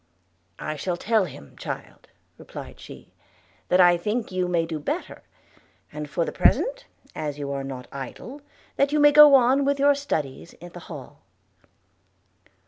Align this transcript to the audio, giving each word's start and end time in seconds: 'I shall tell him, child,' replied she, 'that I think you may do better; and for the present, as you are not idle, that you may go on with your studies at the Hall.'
'I 0.57 0.77
shall 0.77 0.97
tell 0.97 1.25
him, 1.25 1.55
child,' 1.59 2.07
replied 2.39 2.79
she, 2.79 3.13
'that 3.69 3.79
I 3.79 3.97
think 3.97 4.31
you 4.31 4.47
may 4.47 4.65
do 4.65 4.79
better; 4.79 5.21
and 5.91 6.09
for 6.09 6.25
the 6.25 6.31
present, 6.31 6.85
as 7.13 7.37
you 7.37 7.51
are 7.51 7.63
not 7.63 7.87
idle, 7.91 8.41
that 8.77 8.91
you 8.91 8.99
may 8.99 9.11
go 9.11 9.35
on 9.35 9.63
with 9.63 9.77
your 9.79 9.93
studies 9.93 10.55
at 10.59 10.73
the 10.73 10.79
Hall.' 10.89 11.19